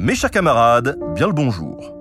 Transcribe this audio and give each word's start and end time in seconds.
Mes 0.00 0.14
chers 0.14 0.30
camarades, 0.30 0.96
bien 1.16 1.26
le 1.26 1.32
bonjour. 1.32 1.92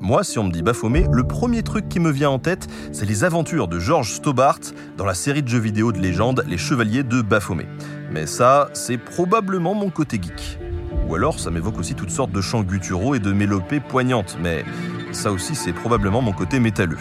Moi, 0.00 0.24
si 0.24 0.40
on 0.40 0.44
me 0.44 0.50
dit 0.50 0.62
Baphomet, 0.62 1.06
le 1.12 1.22
premier 1.22 1.62
truc 1.62 1.88
qui 1.88 2.00
me 2.00 2.10
vient 2.10 2.30
en 2.30 2.40
tête, 2.40 2.66
c'est 2.90 3.06
les 3.06 3.22
aventures 3.22 3.68
de 3.68 3.78
George 3.78 4.14
Stobart 4.14 4.58
dans 4.96 5.04
la 5.04 5.14
série 5.14 5.44
de 5.44 5.48
jeux 5.48 5.60
vidéo 5.60 5.92
de 5.92 6.00
légende 6.00 6.44
Les 6.48 6.58
Chevaliers 6.58 7.04
de 7.04 7.22
Baphomet. 7.22 7.68
Mais 8.10 8.26
ça, 8.26 8.70
c'est 8.72 8.98
probablement 8.98 9.72
mon 9.74 9.88
côté 9.88 10.20
geek. 10.20 10.58
Ou 11.08 11.14
alors, 11.14 11.38
ça 11.38 11.52
m'évoque 11.52 11.78
aussi 11.78 11.94
toutes 11.94 12.10
sortes 12.10 12.32
de 12.32 12.40
chants 12.40 12.64
gutturaux 12.64 13.14
et 13.14 13.20
de 13.20 13.32
mélopées 13.32 13.78
poignantes, 13.78 14.36
mais 14.42 14.64
ça 15.12 15.30
aussi, 15.30 15.54
c'est 15.54 15.72
probablement 15.72 16.22
mon 16.22 16.32
côté 16.32 16.58
métalleux. 16.58 16.98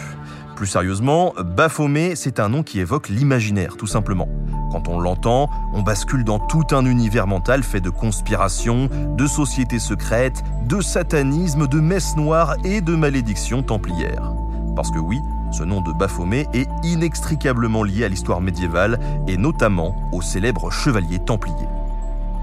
Plus 0.58 0.66
sérieusement, 0.66 1.36
Baphomet, 1.56 2.16
c'est 2.16 2.40
un 2.40 2.50
nom 2.50 2.64
qui 2.64 2.80
évoque 2.80 3.10
l'imaginaire, 3.10 3.78
tout 3.78 3.86
simplement. 3.86 4.28
Quand 4.72 4.88
on 4.88 5.00
l'entend, 5.00 5.52
on 5.72 5.84
bascule 5.84 6.24
dans 6.24 6.40
tout 6.40 6.66
un 6.72 6.84
univers 6.88 7.28
mental 7.28 7.62
fait 7.62 7.80
de 7.80 7.92
conspirations, 7.92 8.90
de 8.92 9.28
sociétés 9.28 9.78
secrètes, 9.78 10.44
de 10.68 10.82
satanisme, 10.82 11.68
de 11.68 11.80
messes 11.80 12.16
noires 12.16 12.56
et 12.64 12.82
de 12.82 12.96
malédictions 12.96 13.62
templières. 13.62 14.34
Parce 14.76 14.90
que 14.90 14.98
oui, 14.98 15.20
ce 15.52 15.62
nom 15.62 15.82
de 15.82 15.94
Baphomet 15.94 16.48
est 16.56 16.68
inextricablement 16.82 17.84
lié 17.84 18.06
à 18.06 18.10
l'histoire 18.10 18.42
médiévale 18.42 19.00
et 19.28 19.38
notamment 19.38 20.10
au 20.12 20.24
célèbre 20.24 20.72
chevalier 20.72 21.20
templier. 21.20 21.68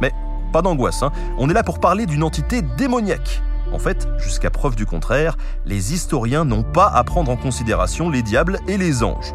Mais 0.01 0.13
pas 0.53 0.63
d'angoisse, 0.63 1.03
hein. 1.03 1.11
on 1.37 1.51
est 1.51 1.55
là 1.55 1.65
pour 1.65 1.81
parler 1.81 2.07
d'une 2.07 2.23
entité 2.23 2.63
démoniaque 2.63 3.43
en 3.73 3.79
fait, 3.79 4.09
jusqu'à 4.19 4.51
preuve 4.51 4.77
du 4.77 4.87
contraire, 4.87 5.37
les 5.67 5.93
historiens 5.93 6.45
n'ont 6.45 6.63
pas 6.63 6.87
à 6.87 7.03
prendre 7.05 7.31
en 7.31 7.37
considération 7.37 8.11
les 8.11 8.23
diables 8.23 8.61
et 8.69 8.77
les 8.77 9.03
anges. 9.03 9.35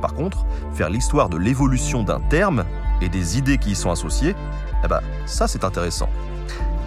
Par 0.00 0.14
contre, 0.14 0.44
faire 0.74 0.90
l'histoire 0.90 1.28
de 1.28 1.36
l'évolution 1.36 2.02
d'un 2.02 2.20
terme 2.20 2.64
et 3.00 3.08
des 3.08 3.38
idées 3.38 3.58
qui 3.58 3.70
y 3.70 3.74
sont 3.74 3.90
associées, 3.90 4.34
eh 4.84 4.88
ben, 4.88 5.00
ça 5.24 5.48
c'est 5.48 5.64
intéressant. 5.64 6.08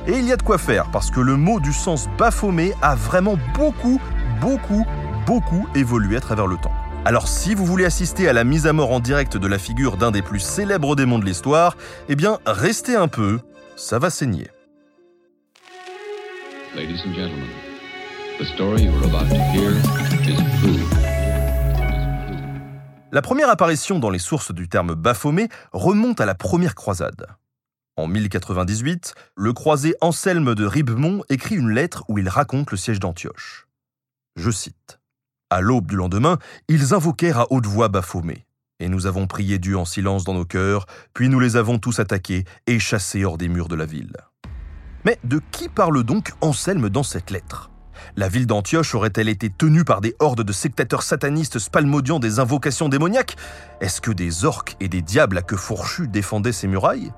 Et 0.07 0.13
il 0.13 0.25
y 0.25 0.31
a 0.31 0.37
de 0.37 0.43
quoi 0.43 0.57
faire, 0.57 0.89
parce 0.91 1.11
que 1.11 1.19
le 1.19 1.35
mot 1.35 1.59
du 1.59 1.73
sens 1.73 2.07
baphomet 2.17 2.73
a 2.81 2.95
vraiment 2.95 3.37
beaucoup, 3.55 3.99
beaucoup, 4.41 4.85
beaucoup 5.25 5.67
évolué 5.75 6.17
à 6.17 6.21
travers 6.21 6.47
le 6.47 6.57
temps. 6.57 6.73
Alors 7.05 7.27
si 7.27 7.55
vous 7.55 7.65
voulez 7.65 7.85
assister 7.85 8.27
à 8.27 8.33
la 8.33 8.43
mise 8.43 8.67
à 8.67 8.73
mort 8.73 8.91
en 8.91 8.99
direct 8.99 9.37
de 9.37 9.47
la 9.47 9.57
figure 9.57 9.97
d'un 9.97 10.11
des 10.11 10.21
plus 10.21 10.39
célèbres 10.39 10.95
démons 10.95 11.19
de 11.19 11.25
l'histoire, 11.25 11.77
eh 12.09 12.15
bien 12.15 12.39
restez 12.45 12.95
un 12.95 13.07
peu, 13.07 13.39
ça 13.75 13.99
va 13.99 14.09
saigner. 14.09 14.49
Ladies 16.75 17.01
and 17.03 17.15
gentlemen, 17.15 17.49
the 18.37 18.45
story 18.45 18.83
you 18.83 18.91
about 19.03 19.27
to 19.27 19.35
hear 19.51 19.71
is 20.29 20.37
true. 20.61 20.79
La 23.11 23.23
première 23.23 23.49
apparition 23.49 23.97
dans 23.97 24.11
les 24.11 24.19
sources 24.19 24.53
du 24.53 24.69
terme 24.69 24.93
Baphomet 24.93 25.49
remonte 25.73 26.21
à 26.21 26.27
la 26.27 26.35
première 26.35 26.75
croisade. 26.75 27.25
En 27.97 28.07
1098, 28.07 29.15
le 29.35 29.51
croisé 29.51 29.95
Anselme 29.99 30.53
de 30.53 30.63
Ribemont 30.63 31.23
écrit 31.29 31.55
une 31.55 31.71
lettre 31.71 32.03
où 32.07 32.19
il 32.19 32.29
raconte 32.29 32.69
le 32.69 32.77
siège 32.77 32.99
d'Antioche. 32.99 33.67
Je 34.35 34.52
cite 34.52 34.99
À 35.49 35.61
l'aube 35.61 35.87
du 35.87 35.95
lendemain, 35.95 36.37
ils 36.67 36.93
invoquèrent 36.93 37.39
à 37.39 37.47
haute 37.52 37.65
voix 37.65 37.87
Baphomet. 37.87 38.45
Et 38.79 38.89
nous 38.89 39.08
avons 39.08 39.25
prié 39.25 39.58
Dieu 39.58 39.75
en 39.75 39.85
silence 39.85 40.23
dans 40.23 40.35
nos 40.35 40.45
cœurs, 40.45 40.85
puis 41.15 41.29
nous 41.29 41.39
les 41.39 41.55
avons 41.55 41.79
tous 41.79 41.99
attaqués 41.99 42.45
et 42.67 42.77
chassés 42.77 43.25
hors 43.25 43.39
des 43.39 43.49
murs 43.49 43.69
de 43.69 43.75
la 43.75 43.85
ville. 43.85 44.15
Mais 45.05 45.17
de 45.23 45.42
qui 45.52 45.70
parle 45.70 46.04
donc 46.04 46.33
Anselme 46.42 46.89
dans 46.89 47.04
cette 47.04 47.32
lettre? 47.32 47.70
La 48.15 48.27
ville 48.27 48.48
d'Antioche 48.48 48.95
aurait-elle 48.95 49.30
été 49.30 49.49
tenue 49.49 49.83
par 49.83 50.02
des 50.02 50.15
hordes 50.20 50.43
de 50.43 50.52
sectateurs 50.52 51.04
satanistes 51.04 51.60
spalmodiant 51.60 52.20
des 52.20 52.39
invocations 52.39 52.89
démoniaques? 52.89 53.36
Est-ce 53.82 54.02
que 54.02 54.11
des 54.11 54.45
orques 54.45 54.76
et 54.80 54.88
des 54.88 55.02
diables 55.02 55.38
à 55.38 55.42
queue 55.42 55.58
fourchue 55.58 56.08
défendaient 56.08 56.52
ces 56.52 56.67
murailles? 56.67 57.11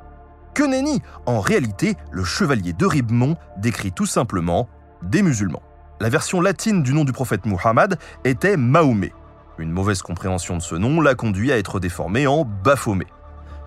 Que 0.53 0.63
nenni 0.63 1.01
En 1.25 1.39
réalité, 1.39 1.95
le 2.11 2.23
chevalier 2.23 2.73
de 2.73 2.85
Ribemont 2.85 3.35
décrit 3.57 3.91
tout 3.91 4.05
simplement 4.05 4.67
des 5.01 5.21
musulmans. 5.21 5.63
La 5.99 6.09
version 6.09 6.41
latine 6.41 6.83
du 6.83 6.93
nom 6.93 7.03
du 7.03 7.13
prophète 7.13 7.45
Muhammad 7.45 7.97
était 8.25 8.57
Mahomet. 8.57 9.13
Une 9.57 9.71
mauvaise 9.71 10.01
compréhension 10.01 10.57
de 10.57 10.61
ce 10.61 10.75
nom 10.75 10.99
l'a 11.01 11.15
conduit 11.15 11.51
à 11.51 11.57
être 11.57 11.79
déformé 11.79 12.27
en 12.27 12.43
Baphomet. 12.43 13.07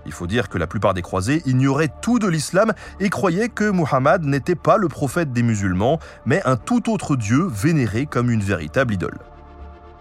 Il 0.06 0.12
faut 0.12 0.26
dire 0.26 0.48
que 0.48 0.58
la 0.58 0.66
plupart 0.66 0.94
des 0.94 1.02
croisés 1.02 1.42
ignoraient 1.46 1.92
tout 2.02 2.18
de 2.18 2.26
l'islam 2.26 2.72
et 3.00 3.08
croyaient 3.10 3.48
que 3.48 3.70
Muhammad 3.70 4.24
n'était 4.24 4.54
pas 4.54 4.76
le 4.76 4.88
prophète 4.88 5.32
des 5.32 5.42
musulmans, 5.42 5.98
mais 6.26 6.42
un 6.44 6.56
tout 6.56 6.90
autre 6.90 7.16
dieu 7.16 7.46
vénéré 7.50 8.06
comme 8.06 8.30
une 8.30 8.42
véritable 8.42 8.94
idole. 8.94 9.18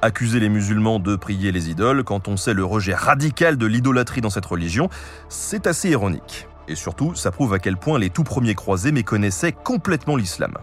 Accuser 0.02 0.40
les 0.40 0.50
musulmans 0.50 1.00
de 1.00 1.16
prier 1.16 1.52
les 1.52 1.70
idoles 1.70 2.04
quand 2.04 2.28
on 2.28 2.36
sait 2.36 2.54
le 2.54 2.66
rejet 2.66 2.94
radical 2.94 3.58
de 3.58 3.66
l'idolâtrie 3.66 4.20
dans 4.20 4.30
cette 4.30 4.46
religion, 4.46 4.90
c'est 5.30 5.66
assez 5.66 5.90
ironique. 5.90 6.48
Et 6.68 6.76
surtout, 6.76 7.16
ça 7.16 7.32
prouve 7.32 7.54
à 7.54 7.60
quel 7.60 7.78
point 7.78 8.00
les 8.00 8.10
tout 8.10 8.24
premiers 8.24 8.56
croisés 8.56 8.92
méconnaissaient 8.92 9.52
complètement 9.52 10.16
l'islam. 10.16 10.54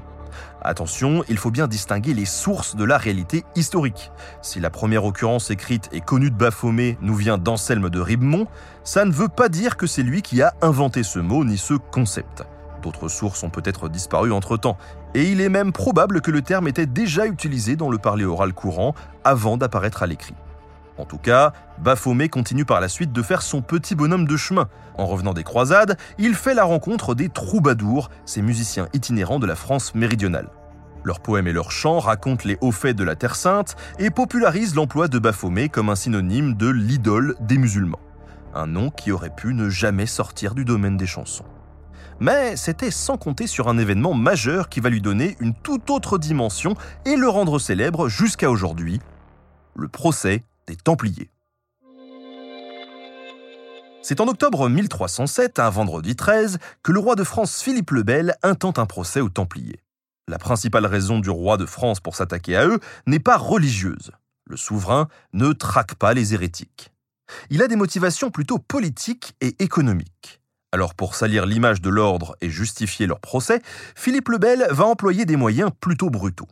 Attention, 0.63 1.25
il 1.29 1.39
faut 1.39 1.51
bien 1.51 1.67
distinguer 1.67 2.13
les 2.13 2.27
sources 2.27 2.77
de 2.77 2.85
la 2.85 2.99
réalité 2.99 3.45
historique. 3.57 4.13
Si 4.43 4.61
la 4.61 4.69
première 4.69 5.05
occurrence 5.05 5.51
écrite 5.51 5.89
et 5.93 6.01
connue 6.01 6.31
de 6.31 6.37
Baphomet 6.37 6.99
nous 7.01 7.15
vient 7.15 7.39
d'Anselme 7.39 7.89
de 7.89 8.01
Ribemont, 8.01 8.47
ça 8.85 9.05
ne 9.05 9.13
veut 9.13 9.29
pas 9.29 9.49
dire 9.49 9.77
que 9.77 9.87
c'est 9.87 10.03
lui 10.03 10.21
qui 10.21 10.43
a 10.43 10.53
inventé 10.61 11.03
ce 11.03 11.19
mot 11.19 11.45
ni 11.45 11.57
ce 11.57 11.75
concept. 11.75 12.45
D'autres 12.83 13.09
sources 13.09 13.43
ont 13.43 13.51
peut-être 13.51 13.89
disparu 13.89 14.33
entre-temps, 14.33 14.77
et 15.15 15.31
il 15.31 15.41
est 15.41 15.49
même 15.49 15.73
probable 15.73 16.21
que 16.21 16.31
le 16.31 16.43
terme 16.43 16.69
était 16.69 16.87
déjà 16.87 17.27
utilisé 17.27 17.77
dans 17.77 17.91
le 17.91 17.99
parler 17.99 18.25
oral 18.25 18.53
courant 18.53 18.95
avant 19.25 19.57
d'apparaître 19.57 20.03
à 20.03 20.07
l'écrit. 20.07 20.35
En 21.01 21.07
tout 21.07 21.17
cas, 21.17 21.55
Baphomet 21.79 22.29
continue 22.29 22.67
par 22.67 22.79
la 22.79 22.89
suite 22.89 23.11
de 23.11 23.23
faire 23.23 23.41
son 23.41 23.63
petit 23.63 23.95
bonhomme 23.95 24.27
de 24.27 24.37
chemin. 24.37 24.69
En 24.99 25.07
revenant 25.07 25.33
des 25.33 25.45
croisades, 25.45 25.97
il 26.19 26.35
fait 26.35 26.53
la 26.53 26.65
rencontre 26.65 27.15
des 27.15 27.31
troubadours, 27.31 28.11
ces 28.27 28.43
musiciens 28.43 28.87
itinérants 28.93 29.39
de 29.39 29.47
la 29.47 29.57
France 29.57 29.95
méridionale. 29.95 30.51
Leurs 31.03 31.21
poèmes 31.21 31.47
et 31.47 31.55
leurs 31.55 31.73
chants 31.73 32.01
racontent 32.01 32.45
les 32.45 32.59
hauts 32.61 32.71
faits 32.71 32.97
de 32.97 33.05
la 33.05 33.17
Terre 33.17 33.35
Sainte 33.35 33.77
et 33.99 34.11
popularisent 34.11 34.75
l'emploi 34.75 35.09
de 35.09 35.19
Baphomet 35.19 35.71
comme 35.71 35.89
un 35.89 35.97
synonyme 35.97 36.53
de 36.53 36.69
l'idole 36.69 37.35
des 37.41 37.57
musulmans. 37.57 38.01
Un 38.55 38.67
nom 38.67 38.91
qui 38.91 39.11
aurait 39.11 39.35
pu 39.35 39.55
ne 39.55 39.71
jamais 39.71 40.05
sortir 40.05 40.55
du 40.55 40.67
domaine 40.67 40.99
des 40.99 41.07
chansons. 41.07 41.47
Mais 42.19 42.57
c'était 42.57 42.91
sans 42.91 43.17
compter 43.17 43.47
sur 43.47 43.69
un 43.69 43.79
événement 43.79 44.13
majeur 44.13 44.69
qui 44.69 44.81
va 44.81 44.91
lui 44.91 45.01
donner 45.01 45.39
une 45.41 45.55
toute 45.55 45.89
autre 45.89 46.19
dimension 46.19 46.75
et 47.07 47.17
le 47.17 47.31
rendre 47.31 47.59
célèbre 47.59 48.11
jusqu'à 48.11 48.51
aujourd'hui, 48.51 49.01
le 49.75 49.89
procès 49.89 50.45
Templiers. 50.77 51.31
C'est 54.03 54.21
en 54.21 54.29
octobre 54.29 54.69
1307, 54.69 55.59
un 55.59 55.71
vendredi 55.71 56.17
13, 56.17 56.59
que 56.83 56.93
le 56.93 56.99
roi 56.99 57.17
de 57.17 57.25
France 57.25 57.61
Philippe 57.61 57.91
le 57.91 58.03
Bel 58.03 58.35
intente 58.43 58.79
un 58.79 58.87
procès 58.87 59.21
aux 59.21 59.29
Templiers. 59.29 59.83
La 60.27 60.39
principale 60.39 60.87
raison 60.87 61.19
du 61.19 61.29
roi 61.29 61.57
de 61.57 61.67
France 61.67 62.01
pour 62.01 62.17
s'attaquer 62.17 62.57
à 62.57 62.67
eux 62.67 62.81
n'est 63.07 63.19
pas 63.19 63.37
religieuse. 63.37 64.13
Le 64.47 64.57
souverain 64.57 65.09
ne 65.33 65.53
traque 65.53 65.97
pas 65.97 66.15
les 66.15 66.35
hérétiques. 66.35 66.93
Il 67.51 67.63
a 67.63 67.69
des 67.69 67.77
motivations 67.77 68.31
plutôt 68.31 68.59
politiques 68.59 69.35
et 69.41 69.55
économiques. 69.63 70.41
Alors 70.73 70.95
pour 70.95 71.15
salir 71.15 71.47
l'image 71.47 71.81
de 71.81 71.91
l'ordre 71.91 72.37
et 72.41 72.49
justifier 72.49 73.07
leur 73.07 73.21
procès, 73.21 73.61
Philippe 73.97 74.29
le 74.29 74.39
Bel 74.39 74.67
va 74.71 74.87
employer 74.87 75.25
des 75.25 75.37
moyens 75.37 75.71
plutôt 75.81 76.11
brutaux. 76.11 76.49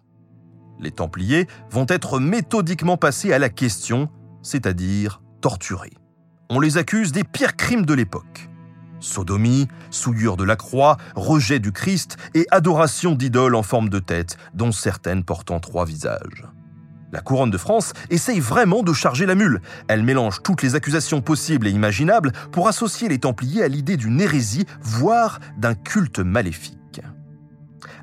Les 0.80 0.90
Templiers 0.90 1.46
vont 1.70 1.86
être 1.88 2.20
méthodiquement 2.20 2.96
passés 2.96 3.32
à 3.32 3.38
la 3.38 3.48
question, 3.48 4.08
c'est-à-dire 4.42 5.22
torturés. 5.40 5.92
On 6.50 6.60
les 6.60 6.78
accuse 6.78 7.12
des 7.12 7.24
pires 7.24 7.56
crimes 7.56 7.84
de 7.84 7.94
l'époque. 7.94 8.48
Sodomie, 9.00 9.68
souillure 9.90 10.36
de 10.36 10.44
la 10.44 10.56
croix, 10.56 10.96
rejet 11.14 11.58
du 11.58 11.72
Christ 11.72 12.16
et 12.34 12.46
adoration 12.50 13.14
d'idoles 13.14 13.54
en 13.54 13.62
forme 13.62 13.88
de 13.88 13.98
tête, 13.98 14.36
dont 14.54 14.72
certaines 14.72 15.24
portant 15.24 15.60
trois 15.60 15.84
visages. 15.84 16.46
La 17.12 17.20
couronne 17.20 17.50
de 17.50 17.58
France 17.58 17.92
essaye 18.10 18.40
vraiment 18.40 18.82
de 18.82 18.92
charger 18.92 19.24
la 19.24 19.34
mule. 19.34 19.62
Elle 19.88 20.02
mélange 20.02 20.42
toutes 20.42 20.62
les 20.62 20.74
accusations 20.74 21.22
possibles 21.22 21.66
et 21.66 21.70
imaginables 21.70 22.32
pour 22.52 22.68
associer 22.68 23.08
les 23.08 23.18
Templiers 23.18 23.62
à 23.62 23.68
l'idée 23.68 23.96
d'une 23.96 24.20
hérésie, 24.20 24.66
voire 24.82 25.40
d'un 25.56 25.74
culte 25.74 26.18
maléfique. 26.18 26.77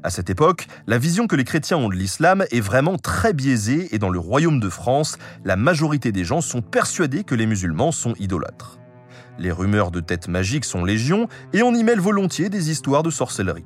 À 0.05 0.11
cette 0.11 0.29
époque, 0.29 0.67
la 0.85 0.99
vision 0.99 1.25
que 1.25 1.35
les 1.35 1.43
chrétiens 1.43 1.77
ont 1.77 1.89
de 1.89 1.95
l'islam 1.95 2.45
est 2.51 2.61
vraiment 2.61 2.95
très 2.95 3.33
biaisée 3.33 3.87
et 3.89 3.97
dans 3.97 4.11
le 4.11 4.19
royaume 4.19 4.59
de 4.59 4.69
France, 4.69 5.17
la 5.43 5.55
majorité 5.55 6.11
des 6.11 6.23
gens 6.23 6.41
sont 6.41 6.61
persuadés 6.61 7.23
que 7.23 7.33
les 7.33 7.47
musulmans 7.47 7.91
sont 7.91 8.13
idolâtres. 8.19 8.77
Les 9.39 9.51
rumeurs 9.51 9.89
de 9.89 10.01
têtes 10.01 10.27
magiques 10.27 10.65
sont 10.65 10.85
légion 10.85 11.27
et 11.53 11.63
on 11.63 11.73
y 11.73 11.83
mêle 11.83 11.99
volontiers 11.99 12.49
des 12.49 12.69
histoires 12.69 13.01
de 13.01 13.09
sorcellerie. 13.09 13.65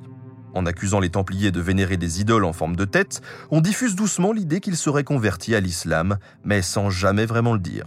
En 0.54 0.64
accusant 0.64 0.98
les 0.98 1.10
Templiers 1.10 1.50
de 1.50 1.60
vénérer 1.60 1.98
des 1.98 2.22
idoles 2.22 2.46
en 2.46 2.54
forme 2.54 2.74
de 2.74 2.86
tête, 2.86 3.20
on 3.50 3.60
diffuse 3.60 3.94
doucement 3.94 4.32
l'idée 4.32 4.60
qu'ils 4.60 4.78
seraient 4.78 5.04
convertis 5.04 5.54
à 5.54 5.60
l'islam, 5.60 6.16
mais 6.42 6.62
sans 6.62 6.88
jamais 6.88 7.26
vraiment 7.26 7.52
le 7.52 7.60
dire. 7.60 7.84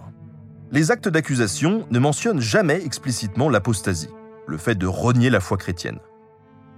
Les 0.71 0.91
actes 0.91 1.09
d'accusation 1.09 1.87
ne 1.89 1.97
mentionnent 1.97 2.39
jamais 2.39 2.85
explicitement 2.85 3.49
l'apostasie, 3.49 4.13
le 4.45 4.57
fait 4.59 4.75
de 4.75 4.85
renier 4.85 5.31
la 5.31 5.39
foi 5.39 5.57
chrétienne. 5.57 5.97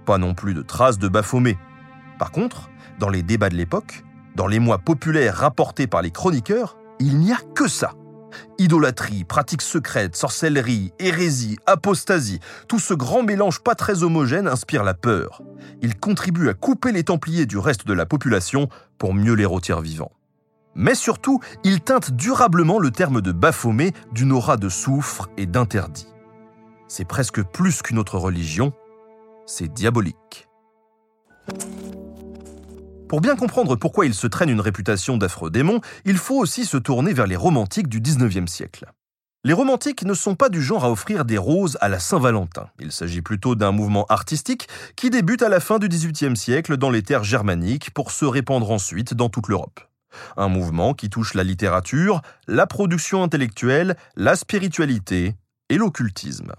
Pas 0.06 0.18
non 0.18 0.34
plus 0.34 0.54
de 0.54 0.62
traces 0.62 0.98
de 0.98 1.08
Baphomet. 1.08 1.58
Par 2.18 2.30
contre, 2.30 2.70
dans 3.00 3.08
les 3.08 3.24
débats 3.24 3.48
de 3.48 3.56
l'époque, 3.56 4.04
dans 4.36 4.46
les 4.46 4.60
mois 4.60 4.78
populaires 4.78 5.34
rapportés 5.34 5.88
par 5.88 6.00
les 6.00 6.12
chroniqueurs, 6.12 6.76
il 7.00 7.18
n'y 7.18 7.32
a 7.32 7.38
que 7.54 7.66
ça. 7.66 7.92
Idolâtrie, 8.58 9.24
pratiques 9.24 9.62
secrètes, 9.62 10.14
sorcellerie, 10.14 10.92
hérésie, 11.00 11.58
apostasie, 11.66 12.38
tout 12.68 12.78
ce 12.78 12.94
grand 12.94 13.24
mélange 13.24 13.60
pas 13.60 13.74
très 13.74 14.04
homogène 14.04 14.46
inspire 14.46 14.84
la 14.84 14.94
peur. 14.94 15.42
Il 15.82 15.98
contribue 15.98 16.48
à 16.48 16.54
couper 16.54 16.92
les 16.92 17.02
Templiers 17.02 17.46
du 17.46 17.58
reste 17.58 17.86
de 17.86 17.92
la 17.92 18.06
population 18.06 18.68
pour 18.98 19.12
mieux 19.12 19.34
les 19.34 19.44
rôtir 19.44 19.80
vivants. 19.80 20.12
Mais 20.76 20.94
surtout, 20.94 21.40
il 21.64 21.80
teinte 21.80 22.12
durablement 22.12 22.78
le 22.78 22.92
terme 22.92 23.22
de 23.22 23.32
Baphomet 23.32 23.92
d'une 24.12 24.32
aura 24.32 24.56
de 24.56 24.68
soufre 24.68 25.28
et 25.36 25.46
d'interdit. 25.46 26.06
C'est 26.86 27.06
presque 27.06 27.42
plus 27.42 27.82
qu'une 27.82 27.98
autre 27.98 28.18
religion, 28.18 28.72
c'est 29.46 29.72
diabolique. 29.72 30.48
Pour 33.08 33.20
bien 33.20 33.36
comprendre 33.36 33.76
pourquoi 33.76 34.04
il 34.04 34.14
se 34.14 34.26
traîne 34.26 34.50
une 34.50 34.60
réputation 34.60 35.16
d'affreux 35.16 35.50
démon, 35.50 35.80
il 36.04 36.18
faut 36.18 36.36
aussi 36.36 36.64
se 36.64 36.76
tourner 36.76 37.12
vers 37.12 37.28
les 37.28 37.36
romantiques 37.36 37.88
du 37.88 38.00
XIXe 38.00 38.50
siècle. 38.50 38.86
Les 39.44 39.52
romantiques 39.52 40.02
ne 40.02 40.12
sont 40.12 40.34
pas 40.34 40.48
du 40.48 40.60
genre 40.60 40.84
à 40.84 40.90
offrir 40.90 41.24
des 41.24 41.38
roses 41.38 41.78
à 41.80 41.88
la 41.88 42.00
Saint-Valentin. 42.00 42.68
Il 42.80 42.90
s'agit 42.90 43.22
plutôt 43.22 43.54
d'un 43.54 43.70
mouvement 43.70 44.04
artistique 44.08 44.66
qui 44.96 45.08
débute 45.08 45.42
à 45.42 45.48
la 45.48 45.60
fin 45.60 45.78
du 45.78 45.88
XVIIIe 45.88 46.36
siècle 46.36 46.76
dans 46.76 46.90
les 46.90 47.02
terres 47.02 47.22
germaniques 47.22 47.92
pour 47.92 48.10
se 48.10 48.24
répandre 48.24 48.72
ensuite 48.72 49.14
dans 49.14 49.28
toute 49.28 49.46
l'Europe. 49.46 49.78
Un 50.36 50.48
mouvement 50.48 50.94
qui 50.94 51.10
touche 51.10 51.34
la 51.34 51.44
littérature, 51.44 52.22
la 52.48 52.66
production 52.66 53.22
intellectuelle, 53.22 53.96
la 54.16 54.34
spiritualité 54.34 55.36
et 55.68 55.76
l'occultisme. 55.76 56.52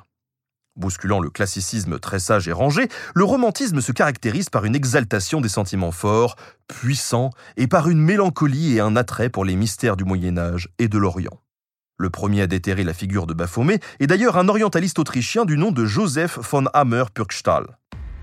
Bousculant 0.78 1.20
le 1.20 1.32
classicisme 1.32 1.98
très 1.98 2.20
sage 2.20 2.48
et 2.48 2.52
rangé, 2.52 2.88
le 3.16 3.24
romantisme 3.24 3.82
se 3.82 3.92
caractérise 3.92 4.50
par 4.50 4.64
une 4.64 4.76
exaltation 4.76 5.42
des 5.42 5.50
sentiments 5.50 5.92
forts, 5.92 6.36
puissants, 6.68 7.32
et 7.58 7.66
par 7.66 7.90
une 7.90 8.00
mélancolie 8.00 8.76
et 8.76 8.80
un 8.80 8.96
attrait 8.96 9.30
pour 9.30 9.44
les 9.44 9.56
mystères 9.56 9.98
du 9.98 10.04
Moyen 10.04 10.38
Âge 10.38 10.70
et 10.78 10.88
de 10.88 11.00
l'Orient. 11.00 11.42
Le 11.98 12.12
premier 12.12 12.44
à 12.44 12.48
déterrer 12.48 12.84
la 12.84 12.94
figure 12.94 13.26
de 13.26 13.34
Baphomet 13.34 13.80
est 14.00 14.06
d'ailleurs 14.06 14.38
un 14.38 14.50
orientaliste 14.50 15.00
autrichien 15.00 15.46
du 15.46 15.58
nom 15.58 15.72
de 15.72 15.84
Joseph 15.86 16.38
von 16.38 16.66
Hammer-Purgstall. 16.74 17.66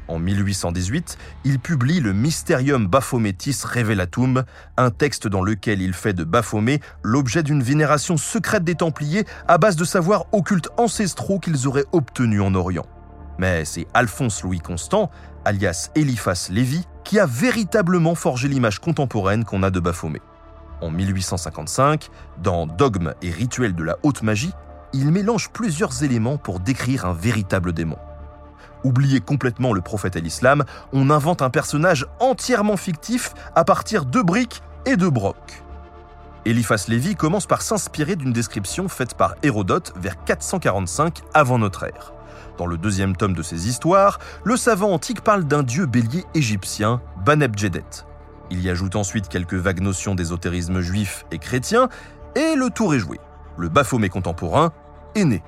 En 0.06 0.18
1818, 0.18 1.16
il 1.44 1.58
publie 1.58 2.00
le 2.00 2.12
Mysterium 2.12 2.86
Baphometis 2.86 3.56
Revelatum, 3.64 4.44
un 4.76 4.90
texte 4.90 5.26
dans 5.26 5.42
lequel 5.42 5.80
il 5.80 5.94
fait 5.94 6.12
de 6.12 6.24
Baphomet 6.24 6.80
l'objet 7.02 7.42
d'une 7.42 7.62
vénération 7.62 8.18
secrète 8.18 8.64
des 8.64 8.74
Templiers 8.74 9.24
à 9.48 9.56
base 9.56 9.76
de 9.76 9.84
savoirs 9.84 10.26
occultes 10.32 10.68
ancestraux 10.76 11.38
qu'ils 11.38 11.66
auraient 11.66 11.86
obtenus 11.92 12.42
en 12.42 12.54
Orient. 12.54 12.86
Mais 13.38 13.64
c'est 13.64 13.86
Alphonse 13.94 14.42
Louis 14.42 14.60
Constant, 14.60 15.10
alias 15.46 15.90
Eliphas 15.94 16.48
Lévy, 16.50 16.86
qui 17.02 17.18
a 17.18 17.26
véritablement 17.26 18.14
forgé 18.14 18.48
l'image 18.48 18.80
contemporaine 18.80 19.44
qu'on 19.44 19.62
a 19.62 19.70
de 19.70 19.80
Baphomet. 19.80 20.20
En 20.82 20.90
1855, 20.90 22.10
dans 22.42 22.66
Dogme 22.66 23.14
et 23.22 23.30
rituels 23.30 23.74
de 23.74 23.82
la 23.82 23.96
haute 24.02 24.22
magie, 24.22 24.52
il 24.92 25.10
mélange 25.10 25.48
plusieurs 25.50 26.04
éléments 26.04 26.36
pour 26.36 26.60
décrire 26.60 27.06
un 27.06 27.14
véritable 27.14 27.72
démon 27.72 27.96
oublier 28.84 29.20
complètement 29.20 29.72
le 29.72 29.80
prophète 29.80 30.16
et 30.16 30.20
l'islam, 30.20 30.64
on 30.92 31.10
invente 31.10 31.42
un 31.42 31.50
personnage 31.50 32.06
entièrement 32.20 32.76
fictif 32.76 33.34
à 33.54 33.64
partir 33.64 34.04
de 34.04 34.22
briques 34.22 34.62
et 34.86 34.96
de 34.96 35.08
brocs. 35.08 35.64
Eliphas 36.44 36.84
Lévy 36.88 37.16
commence 37.16 37.46
par 37.46 37.62
s'inspirer 37.62 38.16
d'une 38.16 38.32
description 38.32 38.88
faite 38.88 39.14
par 39.14 39.34
Hérodote 39.42 39.94
vers 39.96 40.22
445 40.24 41.22
avant 41.32 41.58
notre 41.58 41.84
ère. 41.84 42.12
Dans 42.58 42.66
le 42.66 42.76
deuxième 42.76 43.16
tome 43.16 43.32
de 43.32 43.42
ses 43.42 43.66
histoires, 43.68 44.18
le 44.44 44.56
savant 44.56 44.92
antique 44.92 45.22
parle 45.22 45.44
d'un 45.44 45.62
dieu 45.62 45.86
bélier 45.86 46.24
égyptien, 46.34 47.00
Banebjedet. 47.24 48.04
Il 48.50 48.60
y 48.60 48.68
ajoute 48.68 48.94
ensuite 48.94 49.28
quelques 49.28 49.54
vagues 49.54 49.80
notions 49.80 50.14
d'ésotérisme 50.14 50.80
juif 50.80 51.24
et 51.32 51.38
chrétien, 51.38 51.88
et 52.36 52.54
le 52.54 52.68
tour 52.70 52.94
est 52.94 52.98
joué. 52.98 53.18
Le 53.56 53.68
Baphomet 53.68 54.10
contemporain 54.10 54.72
est 55.14 55.24
né. 55.24 55.42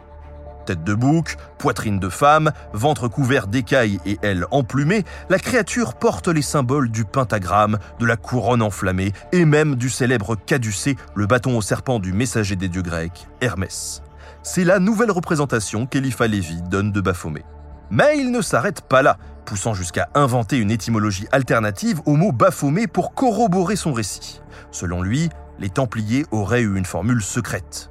Tête 0.66 0.82
de 0.82 0.94
bouc, 0.94 1.36
poitrine 1.58 2.00
de 2.00 2.08
femme, 2.08 2.50
ventre 2.72 3.06
couvert 3.06 3.46
d'écailles 3.46 4.00
et 4.04 4.18
ailes 4.22 4.46
emplumées, 4.50 5.04
la 5.30 5.38
créature 5.38 5.94
porte 5.94 6.26
les 6.26 6.42
symboles 6.42 6.90
du 6.90 7.04
pentagramme, 7.04 7.78
de 8.00 8.04
la 8.04 8.16
couronne 8.16 8.62
enflammée 8.62 9.12
et 9.30 9.44
même 9.44 9.76
du 9.76 9.88
célèbre 9.88 10.34
caducée, 10.34 10.96
le 11.14 11.26
bâton 11.26 11.56
au 11.56 11.62
serpent 11.62 12.00
du 12.00 12.12
messager 12.12 12.56
des 12.56 12.68
dieux 12.68 12.82
grecs, 12.82 13.28
Hermès. 13.40 14.02
C'est 14.42 14.64
la 14.64 14.80
nouvelle 14.80 15.12
représentation 15.12 15.86
qu'Elifa 15.86 16.26
Lévy 16.26 16.60
donne 16.62 16.90
de 16.90 17.00
Baphomet. 17.00 17.44
Mais 17.90 18.18
il 18.18 18.32
ne 18.32 18.40
s'arrête 18.42 18.80
pas 18.80 19.02
là, 19.02 19.18
poussant 19.44 19.72
jusqu'à 19.72 20.08
inventer 20.14 20.58
une 20.58 20.72
étymologie 20.72 21.28
alternative 21.30 22.00
au 22.06 22.16
mot 22.16 22.32
Baphomet 22.32 22.88
pour 22.88 23.14
corroborer 23.14 23.76
son 23.76 23.92
récit. 23.92 24.40
Selon 24.72 25.00
lui, 25.00 25.28
les 25.60 25.70
Templiers 25.70 26.26
auraient 26.32 26.62
eu 26.62 26.76
une 26.76 26.84
formule 26.84 27.22
secrète. 27.22 27.90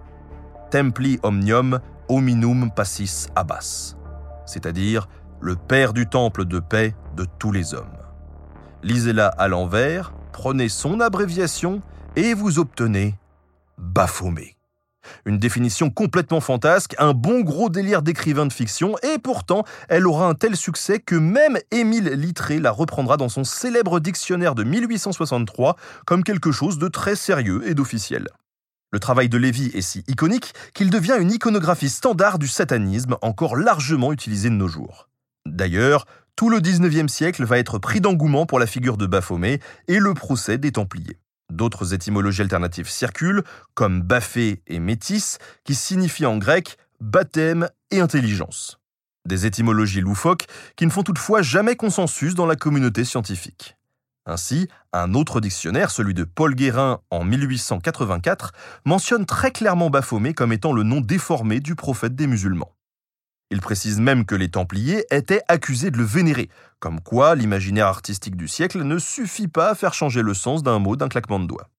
Templi 0.71 1.19
omnium 1.23 1.79
hominum 2.09 2.71
passis 2.71 3.27
abbas, 3.35 3.95
c'est-à-dire 4.45 5.07
le 5.41 5.55
père 5.55 5.93
du 5.93 6.07
temple 6.07 6.45
de 6.45 6.59
paix 6.59 6.95
de 7.15 7.25
tous 7.39 7.51
les 7.51 7.73
hommes. 7.73 7.97
Lisez-la 8.83 9.27
à 9.27 9.47
l'envers, 9.47 10.13
prenez 10.31 10.69
son 10.69 10.99
abréviation 10.99 11.81
et 12.15 12.33
vous 12.33 12.59
obtenez 12.59 13.15
Baphomet. 13.77 14.55
Une 15.25 15.37
définition 15.37 15.89
complètement 15.89 16.41
fantasque, 16.41 16.95
un 16.97 17.13
bon 17.13 17.41
gros 17.41 17.69
délire 17.69 18.01
d'écrivain 18.01 18.45
de 18.45 18.53
fiction, 18.53 18.95
et 19.03 19.17
pourtant, 19.19 19.63
elle 19.89 20.07
aura 20.07 20.27
un 20.27 20.33
tel 20.33 20.55
succès 20.55 20.99
que 20.99 21.15
même 21.15 21.57
Émile 21.71 22.09
Littré 22.09 22.59
la 22.59 22.71
reprendra 22.71 23.17
dans 23.17 23.29
son 23.29 23.43
célèbre 23.43 23.99
dictionnaire 23.99 24.55
de 24.55 24.63
1863 24.63 25.75
comme 26.05 26.23
quelque 26.23 26.51
chose 26.51 26.77
de 26.77 26.87
très 26.87 27.15
sérieux 27.15 27.61
et 27.67 27.73
d'officiel. 27.73 28.27
Le 28.91 28.99
travail 28.99 29.29
de 29.29 29.37
Lévy 29.37 29.71
est 29.73 29.81
si 29.81 30.03
iconique 30.07 30.53
qu'il 30.73 30.89
devient 30.89 31.17
une 31.19 31.31
iconographie 31.31 31.89
standard 31.89 32.39
du 32.39 32.47
satanisme 32.47 33.17
encore 33.21 33.55
largement 33.55 34.13
utilisée 34.13 34.49
de 34.49 34.55
nos 34.55 34.67
jours. 34.67 35.09
D'ailleurs, 35.45 36.05
tout 36.35 36.49
le 36.49 36.59
19e 36.59 37.07
siècle 37.07 37.45
va 37.45 37.57
être 37.57 37.77
pris 37.77 38.01
d'engouement 38.01 38.45
pour 38.45 38.59
la 38.59 38.67
figure 38.67 38.97
de 38.97 39.05
Baphomet 39.05 39.59
et 39.87 39.99
le 39.99 40.13
procès 40.13 40.57
des 40.57 40.71
Templiers. 40.71 41.19
D'autres 41.51 41.93
étymologies 41.93 42.41
alternatives 42.41 42.89
circulent, 42.89 43.43
comme 43.73 44.01
Baphé 44.01 44.61
et 44.67 44.79
Métis, 44.79 45.37
qui 45.63 45.75
signifient 45.75 46.25
en 46.25 46.37
grec 46.37 46.77
baptême 46.99 47.69
et 47.91 47.99
intelligence. 47.99 48.79
Des 49.25 49.45
étymologies 49.45 50.01
loufoques 50.01 50.47
qui 50.75 50.85
ne 50.85 50.91
font 50.91 51.03
toutefois 51.03 51.41
jamais 51.41 51.75
consensus 51.75 52.35
dans 52.35 52.45
la 52.45 52.55
communauté 52.55 53.05
scientifique. 53.05 53.77
Ainsi, 54.27 54.67
un 54.91 55.13
autre 55.13 55.39
dictionnaire, 55.39 55.91
celui 55.91 56.15
de 56.15 56.23
Paul 56.23 56.55
Guérin 56.55 56.99
en 57.11 57.23
1884, 57.23 58.53
mentionne 58.83 59.25
très 59.27 59.51
clairement 59.51 59.91
Baphomet 59.91 60.33
comme 60.33 60.51
étant 60.51 60.73
le 60.73 60.81
nom 60.81 60.99
déformé 60.99 61.59
du 61.59 61.75
prophète 61.75 62.15
des 62.15 62.25
musulmans. 62.25 62.71
Il 63.51 63.61
précise 63.61 63.99
même 63.99 64.25
que 64.25 64.33
les 64.33 64.49
Templiers 64.49 65.05
étaient 65.11 65.43
accusés 65.47 65.91
de 65.91 65.97
le 65.97 66.03
vénérer, 66.03 66.49
comme 66.79 66.99
quoi 67.01 67.35
l'imaginaire 67.35 67.85
artistique 67.85 68.35
du 68.35 68.47
siècle 68.47 68.81
ne 68.81 68.97
suffit 68.97 69.47
pas 69.47 69.69
à 69.69 69.75
faire 69.75 69.93
changer 69.93 70.23
le 70.23 70.33
sens 70.33 70.63
d'un 70.63 70.79
mot 70.79 70.95
d'un 70.95 71.07
claquement 71.07 71.39
de 71.39 71.45
doigts. 71.45 71.69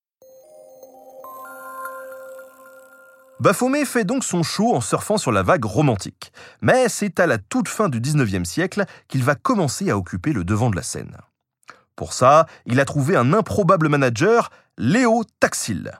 Baphomet 3.41 3.85
fait 3.85 4.05
donc 4.05 4.23
son 4.25 4.45
show 4.45 4.75
en 4.75 4.81
surfant 4.81 5.19
sur 5.19 5.33
la 5.33 5.43
vague 5.43 5.65
romantique, 5.65 6.33
mais 6.63 6.89
c'est 6.89 7.19
à 7.21 7.27
la 7.27 7.39
toute 7.39 7.69
fin 7.69 7.89
du 7.89 8.01
XIXe 8.01 8.49
siècle 8.49 8.85
qu'il 9.09 9.25
va 9.25 9.35
commencer 9.35 9.91
à 9.91 9.99
occuper 9.99 10.33
le 10.33 10.45
devant 10.45 10.71
de 10.71 10.77
la 10.77 10.83
scène. 10.83 11.19
Pour 11.97 12.13
ça, 12.13 12.47
il 12.67 12.79
a 12.79 12.85
trouvé 12.85 13.17
un 13.17 13.33
improbable 13.33 13.89
manager, 13.89 14.51
Léo 14.77 15.25
Taxil. 15.41 15.93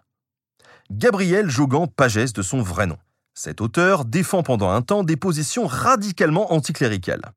Gabriel 0.91 1.49
Jogan 1.49 1.89
Pagès 1.89 2.35
de 2.35 2.43
son 2.43 2.61
vrai 2.61 2.87
nom. 2.87 2.99
Cet 3.35 3.63
auteur 3.63 4.05
défend 4.05 4.43
pendant 4.43 4.71
un 4.71 4.83
temps 4.83 5.05
des 5.05 5.17
positions 5.17 5.67
radicalement 5.67 6.53
anticléricales. 6.53 7.33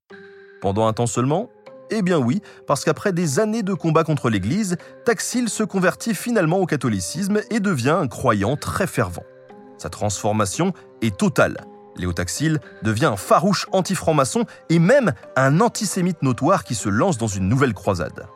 Pendant 0.61 0.87
un 0.87 0.93
temps 0.93 1.07
seulement? 1.07 1.49
Eh 1.89 2.01
bien 2.01 2.19
oui, 2.19 2.41
parce 2.67 2.83
qu'après 2.83 3.13
des 3.13 3.39
années 3.39 3.63
de 3.63 3.73
combat 3.73 4.03
contre 4.03 4.29
l'Église, 4.29 4.77
Taxil 5.05 5.49
se 5.49 5.63
convertit 5.63 6.13
finalement 6.13 6.59
au 6.59 6.65
catholicisme 6.65 7.41
et 7.49 7.59
devient 7.59 7.97
un 7.99 8.07
croyant 8.07 8.57
très 8.57 8.87
fervent. 8.87 9.23
Sa 9.77 9.89
transformation 9.89 10.73
est 11.01 11.17
totale. 11.17 11.57
Léo 11.95 12.13
Taxil 12.13 12.59
devient 12.83 13.05
un 13.05 13.17
farouche 13.17 13.67
anti-franc-maçon 13.71 14.45
et 14.69 14.79
même 14.79 15.13
un 15.35 15.59
antisémite 15.59 16.21
notoire 16.21 16.63
qui 16.63 16.75
se 16.75 16.89
lance 16.89 17.17
dans 17.17 17.27
une 17.27 17.49
nouvelle 17.49 17.73
croisade. 17.73 18.27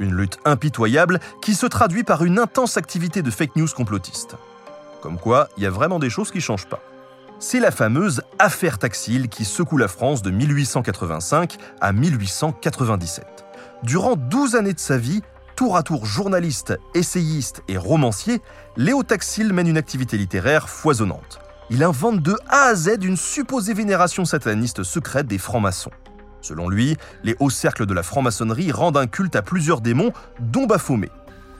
Une 0.00 0.14
lutte 0.14 0.38
impitoyable 0.44 1.20
qui 1.42 1.54
se 1.54 1.66
traduit 1.66 2.04
par 2.04 2.24
une 2.24 2.38
intense 2.38 2.76
activité 2.76 3.22
de 3.22 3.30
fake 3.30 3.56
news 3.56 3.68
complotiste. 3.74 4.36
Comme 5.02 5.18
quoi, 5.18 5.48
il 5.56 5.62
y 5.62 5.66
a 5.66 5.70
vraiment 5.70 5.98
des 5.98 6.10
choses 6.10 6.30
qui 6.30 6.40
changent 6.40 6.68
pas. 6.68 6.80
C'est 7.40 7.60
la 7.60 7.70
fameuse 7.70 8.22
affaire 8.38 8.78
Taxil 8.78 9.28
qui 9.28 9.44
secoue 9.44 9.76
la 9.76 9.88
France 9.88 10.22
de 10.22 10.30
1885 10.30 11.56
à 11.80 11.92
1897. 11.92 13.26
Durant 13.84 14.16
12 14.16 14.56
années 14.56 14.72
de 14.72 14.80
sa 14.80 14.98
vie, 14.98 15.22
tour 15.54 15.76
à 15.76 15.84
tour 15.84 16.04
journaliste, 16.04 16.78
essayiste 16.94 17.62
et 17.68 17.76
romancier, 17.76 18.40
Léo 18.76 19.04
Taxil 19.04 19.52
mène 19.52 19.68
une 19.68 19.76
activité 19.76 20.16
littéraire 20.16 20.68
foisonnante. 20.68 21.38
Il 21.70 21.84
invente 21.84 22.22
de 22.22 22.36
A 22.48 22.68
à 22.68 22.74
Z 22.74 22.98
une 23.02 23.16
supposée 23.16 23.74
vénération 23.74 24.24
sataniste 24.24 24.82
secrète 24.82 25.26
des 25.26 25.38
francs-maçons. 25.38 25.90
Selon 26.40 26.68
lui, 26.68 26.96
les 27.24 27.36
hauts 27.40 27.50
cercles 27.50 27.86
de 27.86 27.94
la 27.94 28.02
franc-maçonnerie 28.02 28.72
rendent 28.72 28.96
un 28.96 29.06
culte 29.06 29.36
à 29.36 29.42
plusieurs 29.42 29.80
démons, 29.80 30.12
dont 30.40 30.66
Baphomet. 30.66 31.10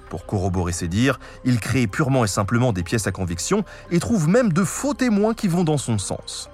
Pour 0.09 0.27
corroborer 0.27 0.73
ses 0.73 0.89
dires, 0.89 1.21
il 1.45 1.61
crée 1.61 1.87
purement 1.87 2.25
et 2.25 2.29
simplement 2.29 2.73
des 2.73 2.83
pièces 2.83 3.07
à 3.07 3.13
conviction 3.13 3.65
et 3.91 3.99
trouve 3.99 4.29
même 4.29 4.53
de 4.53 4.65
faux 4.65 4.95
témoins 4.95 5.35
qui 5.35 5.49
vont 5.49 5.65
dans 5.65 5.79
son 5.79 5.99
sens. 5.99 6.49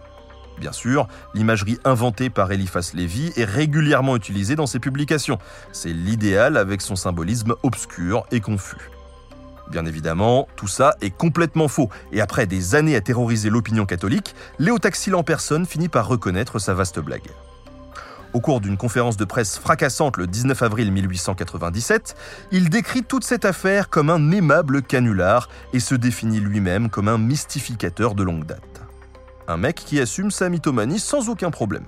Bien 0.58 0.72
sûr, 0.72 1.08
l'imagerie 1.34 1.78
inventée 1.84 2.30
par 2.30 2.52
Eliphas 2.52 2.92
Lévy 2.94 3.32
est 3.36 3.44
régulièrement 3.44 4.16
utilisée 4.16 4.56
dans 4.56 4.66
ses 4.66 4.78
publications. 4.78 5.38
C'est 5.72 5.92
l'idéal 5.92 6.56
avec 6.56 6.80
son 6.80 6.96
symbolisme 6.96 7.54
obscur 7.62 8.24
et 8.30 8.40
confus. 8.40 8.90
Bien 9.70 9.86
évidemment, 9.86 10.46
tout 10.56 10.68
ça 10.68 10.94
est 11.00 11.10
complètement 11.10 11.68
faux, 11.68 11.88
et 12.12 12.20
après 12.20 12.46
des 12.46 12.74
années 12.74 12.96
à 12.96 13.00
terroriser 13.00 13.50
l'opinion 13.50 13.86
catholique, 13.86 14.34
Léo 14.58 14.78
Taxil 14.78 15.14
en 15.14 15.22
personne 15.22 15.66
finit 15.66 15.88
par 15.88 16.06
reconnaître 16.06 16.58
sa 16.58 16.74
vaste 16.74 17.00
blague. 17.00 17.30
Au 18.34 18.40
cours 18.40 18.60
d'une 18.60 18.76
conférence 18.76 19.16
de 19.16 19.24
presse 19.24 19.58
fracassante 19.58 20.16
le 20.16 20.26
19 20.26 20.60
avril 20.64 20.90
1897, 20.90 22.16
il 22.50 22.68
décrit 22.68 23.04
toute 23.04 23.22
cette 23.22 23.44
affaire 23.44 23.88
comme 23.88 24.10
un 24.10 24.32
aimable 24.32 24.82
canular 24.82 25.48
et 25.72 25.78
se 25.78 25.94
définit 25.94 26.40
lui-même 26.40 26.90
comme 26.90 27.06
un 27.06 27.16
mystificateur 27.16 28.16
de 28.16 28.24
longue 28.24 28.44
date. 28.44 28.82
Un 29.46 29.56
mec 29.56 29.76
qui 29.76 30.00
assume 30.00 30.32
sa 30.32 30.48
mythomanie 30.48 30.98
sans 30.98 31.28
aucun 31.28 31.52
problème. 31.52 31.84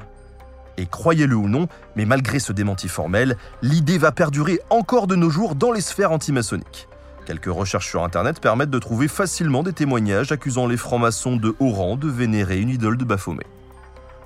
Et 0.77 0.87
croyez-le 0.87 1.35
ou 1.35 1.49
non, 1.49 1.67
mais 1.97 2.05
malgré 2.05 2.39
ce 2.39 2.53
démenti 2.53 2.87
formel, 2.87 3.37
l'idée 3.61 3.99
va 3.99 4.13
perdurer 4.13 4.61
encore 4.71 5.09
de 5.09 5.17
nos 5.17 5.31
jours 5.31 5.57
dans 5.57 5.73
les 5.73 5.81
sphères 5.81 6.13
antimaçonniques. 6.13 6.87
Quelques 7.25 7.47
recherches 7.47 7.89
sur 7.89 8.05
Internet 8.05 8.39
permettent 8.39 8.71
de 8.71 8.79
trouver 8.79 9.09
facilement 9.09 9.65
des 9.65 9.73
témoignages 9.73 10.31
accusant 10.31 10.69
les 10.69 10.77
francs-maçons 10.77 11.35
de 11.35 11.57
haut 11.59 11.71
rang 11.71 11.97
de 11.97 12.09
vénérer 12.09 12.61
une 12.61 12.69
idole 12.69 12.99
de 12.99 13.05
Baphomet. 13.05 13.47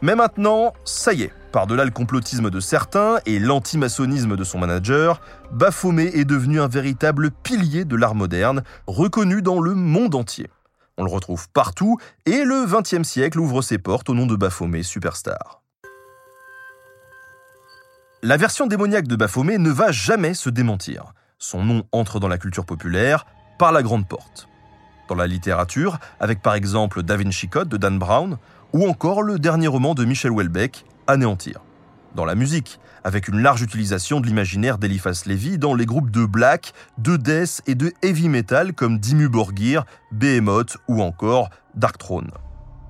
Mais 0.02 0.14
maintenant, 0.14 0.74
ça 0.84 1.14
y 1.14 1.22
est, 1.22 1.32
par-delà 1.50 1.84
le 1.84 1.90
complotisme 1.90 2.50
de 2.50 2.60
certains 2.60 3.18
et 3.26 3.38
l'antimaçonnisme 3.38 4.36
de 4.36 4.44
son 4.44 4.58
manager, 4.58 5.20
Baphomet 5.52 6.16
est 6.16 6.24
devenu 6.24 6.60
un 6.60 6.68
véritable 6.68 7.30
pilier 7.30 7.84
de 7.84 7.96
l'art 7.96 8.14
moderne, 8.14 8.62
reconnu 8.86 9.42
dans 9.42 9.60
le 9.60 9.74
monde 9.74 10.14
entier. 10.14 10.48
On 10.96 11.04
le 11.04 11.10
retrouve 11.10 11.48
partout 11.50 11.98
et 12.26 12.44
le 12.44 12.66
XXe 12.66 13.08
siècle 13.08 13.40
ouvre 13.40 13.62
ses 13.62 13.78
portes 13.78 14.10
au 14.10 14.14
nom 14.14 14.26
de 14.26 14.36
Baphomet 14.36 14.82
Superstar. 14.82 15.62
La 18.22 18.36
version 18.36 18.66
démoniaque 18.66 19.08
de 19.08 19.16
Baphomet 19.16 19.58
ne 19.58 19.70
va 19.70 19.92
jamais 19.92 20.34
se 20.34 20.50
démentir. 20.50 21.14
Son 21.38 21.64
nom 21.64 21.84
entre 21.90 22.20
dans 22.20 22.28
la 22.28 22.36
culture 22.36 22.66
populaire 22.66 23.24
par 23.58 23.72
la 23.72 23.82
grande 23.82 24.06
porte. 24.06 24.46
Dans 25.08 25.14
la 25.14 25.26
littérature, 25.26 25.98
avec 26.20 26.42
par 26.42 26.54
exemple 26.54 27.02
Da 27.02 27.16
Vinci 27.16 27.48
de 27.48 27.76
Dan 27.78 27.98
Brown, 27.98 28.36
ou 28.72 28.86
encore 28.86 29.22
le 29.22 29.38
dernier 29.38 29.68
roman 29.68 29.94
de 29.94 30.04
Michel 30.04 30.30
Houellebecq, 30.30 30.84
Anéantir. 31.10 31.60
Dans 32.14 32.24
la 32.24 32.34
musique, 32.34 32.80
avec 33.04 33.28
une 33.28 33.40
large 33.40 33.62
utilisation 33.62 34.20
de 34.20 34.26
l'imaginaire 34.26 34.78
d'Eliphas 34.78 35.22
Lévy 35.26 35.58
dans 35.58 35.74
les 35.74 35.86
groupes 35.86 36.10
de 36.10 36.24
black, 36.24 36.72
de 36.98 37.16
death 37.16 37.62
et 37.66 37.74
de 37.74 37.92
heavy 38.02 38.28
metal 38.28 38.72
comme 38.72 38.98
Dimmu 38.98 39.28
Borgir, 39.28 39.84
Behemoth 40.12 40.78
ou 40.88 41.02
encore 41.02 41.50
Darkthrone. 41.74 42.30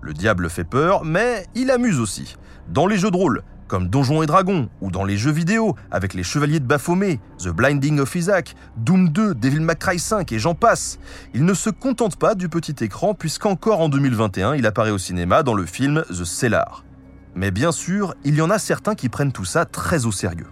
Le 0.00 0.14
diable 0.14 0.48
fait 0.48 0.64
peur, 0.64 1.04
mais 1.04 1.46
il 1.54 1.70
amuse 1.70 2.00
aussi. 2.00 2.36
Dans 2.68 2.86
les 2.86 2.96
jeux 2.96 3.10
de 3.10 3.16
rôle, 3.16 3.42
comme 3.68 3.88
Donjons 3.88 4.22
et 4.22 4.26
Dragons, 4.26 4.68
ou 4.80 4.90
dans 4.90 5.04
les 5.04 5.16
jeux 5.16 5.30
vidéo, 5.30 5.76
avec 5.90 6.14
les 6.14 6.22
Chevaliers 6.22 6.60
de 6.60 6.66
Baphomet, 6.66 7.20
The 7.38 7.48
Blinding 7.48 8.00
of 8.00 8.14
Isaac, 8.14 8.56
Doom 8.76 9.10
2, 9.10 9.34
Devil 9.34 9.60
May 9.60 9.76
Cry 9.76 9.98
5 9.98 10.32
et 10.32 10.38
j'en 10.38 10.54
passe. 10.54 10.98
Il 11.34 11.44
ne 11.44 11.54
se 11.54 11.70
contente 11.70 12.16
pas 12.16 12.34
du 12.34 12.48
petit 12.48 12.74
écran 12.82 13.14
puisqu'encore 13.14 13.80
en 13.80 13.88
2021, 13.88 14.54
il 14.54 14.66
apparaît 14.66 14.90
au 14.90 14.98
cinéma 14.98 15.42
dans 15.42 15.54
le 15.54 15.66
film 15.66 16.02
The 16.08 16.24
Cellar. 16.24 16.84
Mais 17.34 17.50
bien 17.50 17.72
sûr, 17.72 18.14
il 18.24 18.34
y 18.34 18.42
en 18.42 18.50
a 18.50 18.58
certains 18.58 18.94
qui 18.94 19.08
prennent 19.08 19.32
tout 19.32 19.44
ça 19.44 19.64
très 19.64 20.06
au 20.06 20.12
sérieux. 20.12 20.48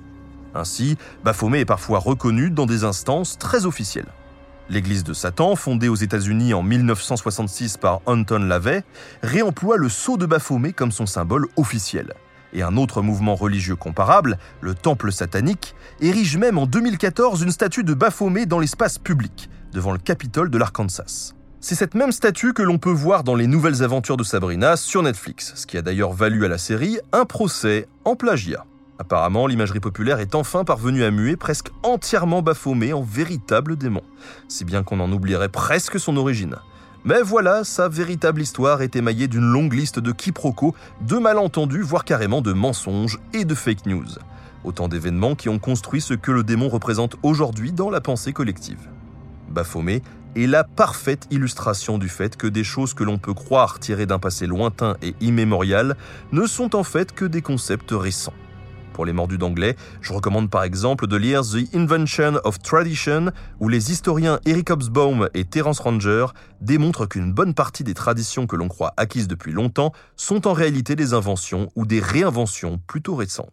Ainsi, 0.55 0.97
Baphomet 1.25 1.61
est 1.61 1.65
parfois 1.65 1.99
reconnu 1.99 2.51
dans 2.51 2.67
des 2.67 2.85
instances 2.85 3.39
très 3.39 3.67
officielles. 3.67 4.13
L'Église 4.71 5.05
de 5.05 5.15
Satan, 5.15 5.57
fondée 5.57 5.89
aux 5.89 5.95
États-Unis 5.95 6.53
en 6.53 6.63
1966 6.63 7.79
par 7.79 8.01
Anton 8.07 8.41
LaVey, 8.41 8.85
réemploie 9.23 9.77
le 9.77 9.89
sceau 9.89 10.17
de 10.17 10.27
Baphomet 10.27 10.73
comme 10.73 10.93
son 10.93 11.07
symbole 11.07 11.47
officiel 11.57 12.15
et 12.53 12.63
un 12.63 12.77
autre 12.77 13.03
mouvement 13.03 13.35
religieux 13.35 13.77
comparable, 13.77 14.39
le 14.61 14.75
Temple 14.75 15.13
satanique, 15.13 15.75
érige 16.01 16.37
même 16.37 16.59
en 16.59 16.67
2014 16.67 17.43
une 17.43 17.51
statue 17.51 17.85
de 17.85 17.95
Baphomet 17.95 18.47
dans 18.47 18.59
l'espace 18.59 18.99
public, 18.99 19.51
devant 19.73 19.93
le 19.93 19.99
Capitole 19.99 20.51
de 20.51 20.59
l'Arkansas. 20.59 21.35
C'est 21.61 21.75
cette 21.75 21.97
même 21.97 22.13
statue 22.13 22.53
que 22.53 22.63
l'on 22.63 22.79
peut 22.79 22.93
voir 22.93 23.25
dans 23.25 23.35
les 23.35 23.49
nouvelles 23.49 23.83
aventures 23.83 24.17
de 24.17 24.23
Sabrina 24.23 24.77
sur 24.77 25.03
Netflix, 25.03 25.55
ce 25.57 25.67
qui 25.67 25.77
a 25.77 25.83
d'ailleurs 25.83 26.13
valu 26.13 26.45
à 26.45 26.49
la 26.49 26.57
série 26.57 26.99
un 27.13 27.25
procès 27.25 27.89
en 28.05 28.15
plagiat. 28.15 28.65
Apparemment, 29.01 29.49
l'imagerie 29.49 29.81
populaire 29.81 30.21
est 30.21 30.37
enfin 30.37 30.63
parvenue 30.63 31.03
à 31.03 31.11
muer 31.11 31.35
presque 31.35 31.71
entièrement 31.83 32.43
Baphomet 32.43 32.93
en 32.93 33.03
véritable 33.03 33.75
démon, 33.75 34.03
si 34.47 34.65
bien 34.65 34.85
qu'on 34.85 35.01
en 35.01 35.11
oublierait 35.11 35.49
presque 35.49 35.99
son 35.99 36.17
origine. 36.17 36.55
Mais 37.05 37.23
voilà, 37.23 37.65
sa 37.65 37.89
véritable 37.89 38.41
histoire 38.41 38.81
est 38.81 38.95
émaillée 38.95 39.27
d'une 39.27 39.51
longue 39.51 39.73
liste 39.73 39.99
de 39.99 40.13
quiproquos, 40.13 40.77
de 41.01 41.17
malentendus, 41.17 41.83
voire 41.83 42.05
carrément 42.05 42.41
de 42.41 42.53
mensonges 42.53 43.19
et 43.33 43.45
de 43.45 43.55
fake 43.57 43.87
news. 43.87 44.07
Autant 44.63 44.87
d'événements 44.87 45.35
qui 45.35 45.49
ont 45.49 45.59
construit 45.59 46.01
ce 46.01 46.15
que 46.15 46.31
le 46.31 46.45
démon 46.45 46.69
représente 46.69 47.17
aujourd'hui 47.25 47.73
dans 47.73 47.91
la 47.91 48.01
pensée 48.01 48.33
collective. 48.33 48.89
Baphomet 49.49 50.03
est 50.37 50.47
la 50.47 50.65
parfaite 50.65 51.27
illustration 51.31 51.99
du 51.99 52.09
fait 52.09 52.37
que 52.37 52.47
des 52.47 52.65
choses 52.65 52.95
que 52.95 53.05
l'on 53.05 53.19
peut 53.19 53.35
croire 53.35 53.79
tirées 53.79 54.07
d'un 54.07 54.19
passé 54.19 54.47
lointain 54.47 54.97
et 55.03 55.15
immémorial 55.21 55.97
ne 56.33 56.47
sont 56.47 56.77
en 56.77 56.85
fait 56.85 57.13
que 57.13 57.25
des 57.25 57.43
concepts 57.43 57.93
récents. 57.93 58.35
Pour 58.99 59.07
les 59.07 59.13
mordus 59.13 59.39
d'anglais, 59.39 59.77
je 60.01 60.13
recommande 60.13 60.51
par 60.51 60.65
exemple 60.65 61.07
de 61.07 61.17
lire 61.17 61.43
The 61.43 61.73
Invention 61.73 62.41
of 62.43 62.59
Tradition, 62.59 63.31
où 63.61 63.69
les 63.69 63.93
historiens 63.93 64.41
Eric 64.45 64.71
Hobsbawm 64.71 65.29
et 65.35 65.45
Terence 65.45 65.79
Ranger 65.79 66.27
démontrent 66.61 67.07
qu'une 67.07 67.33
bonne 67.33 67.55
partie 67.55 67.85
des 67.85 67.95
traditions 67.95 68.49
que 68.49 68.57
l'on 68.57 68.67
croit 68.67 68.95
acquises 68.97 69.29
depuis 69.29 69.53
longtemps 69.53 69.93
sont 70.17 70.49
en 70.49 70.53
réalité 70.53 70.97
des 70.97 71.15
inventions 71.15 71.71
ou 71.77 71.87
des 71.87 72.01
réinventions 72.01 72.81
plutôt 72.89 73.15
récentes. 73.15 73.53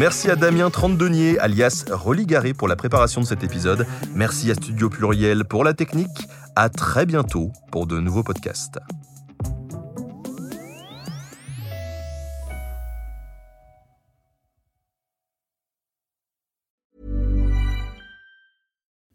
Merci 0.00 0.30
à 0.30 0.34
Damien 0.34 0.70
Trentedenier, 0.70 1.38
alias 1.40 1.84
Religaré, 1.90 2.54
pour 2.54 2.68
la 2.68 2.74
préparation 2.74 3.20
de 3.20 3.26
cet 3.26 3.44
épisode. 3.44 3.86
Merci 4.14 4.50
à 4.50 4.54
Studio 4.54 4.88
Pluriel 4.88 5.44
pour 5.44 5.62
la 5.62 5.74
technique. 5.74 6.26
À 6.56 6.70
très 6.70 7.04
bientôt 7.04 7.52
pour 7.70 7.86
de 7.86 8.00
nouveaux 8.00 8.22
podcasts. 8.22 8.78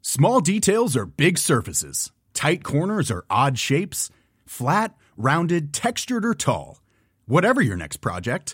Small 0.03 0.39
details 0.39 0.95
are 0.95 1.07
big 1.07 1.39
surfaces. 1.39 2.11
Tight 2.35 2.63
corners 2.63 3.09
are 3.09 3.23
odd 3.31 3.57
shapes. 3.57 4.11
Flat, 4.45 4.89
rounded, 5.17 5.73
textured, 5.73 6.23
or 6.23 6.35
tall. 6.35 6.83
Whatever 7.27 7.63
your 7.63 7.75
next 7.75 8.01
project, 8.01 8.53